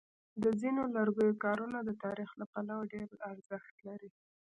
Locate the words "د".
0.43-0.45, 1.83-1.89